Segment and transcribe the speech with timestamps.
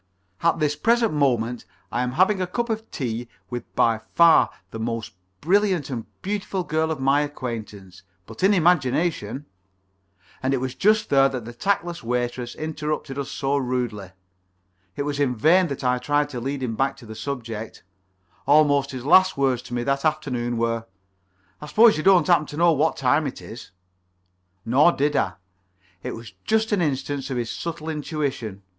[0.41, 4.79] At this present moment I am having a cup of tea with by far the
[4.79, 9.45] most brilliant and beautiful girl of my acquaintance, but in imagination"
[10.41, 14.09] And it was just there that the tactless waitress interrupted us so rudely.
[14.95, 17.83] It was in vain that I tried to lead him back to the subject.
[18.47, 20.87] Almost his last words to me that afternoon were:
[21.61, 23.69] "I suppose you don't happen to know what the time is?"
[24.65, 25.33] Nor did I.
[26.01, 28.63] It was just an instance of his subtle intuition.